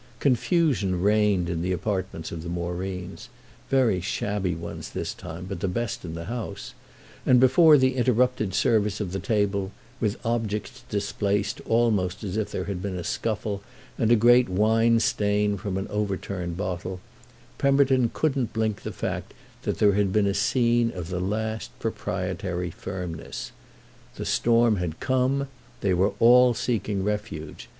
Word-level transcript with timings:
Confusion 0.19 0.99
reigned 0.99 1.47
in 1.47 1.61
the 1.61 1.71
apartments 1.71 2.31
of 2.31 2.41
the 2.41 2.49
Moreens—very 2.49 4.01
shabby 4.01 4.55
ones 4.55 4.89
this 4.89 5.13
time, 5.13 5.45
but 5.47 5.59
the 5.59 5.67
best 5.67 6.03
in 6.03 6.15
the 6.15 6.25
house—and 6.25 7.39
before 7.39 7.77
the 7.77 7.95
interrupted 7.95 8.55
service 8.55 8.99
of 8.99 9.11
the 9.11 9.19
table, 9.19 9.71
with 9.99 10.17
objects 10.25 10.83
displaced 10.89 11.61
almost 11.67 12.23
as 12.23 12.35
if 12.35 12.49
there 12.49 12.63
had 12.63 12.81
been 12.81 12.97
a 12.97 13.03
scuffle 13.03 13.61
and 13.95 14.11
a 14.11 14.15
great 14.15 14.49
wine 14.49 14.99
stain 14.99 15.55
from 15.55 15.77
an 15.77 15.87
overturned 15.89 16.57
bottle, 16.57 16.99
Pemberton 17.59 18.09
couldn't 18.11 18.53
blink 18.53 18.81
the 18.81 18.91
fact 18.91 19.35
that 19.61 19.77
there 19.77 19.93
had 19.93 20.11
been 20.11 20.25
a 20.25 20.33
scene 20.33 20.89
of 20.95 21.09
the 21.09 21.19
last 21.21 21.77
proprietary 21.77 22.71
firmness. 22.71 23.51
The 24.15 24.25
storm 24.25 24.77
had 24.77 24.99
come—they 24.99 25.93
were 25.93 26.13
all 26.19 26.55
seeking 26.55 27.03
refuge. 27.03 27.69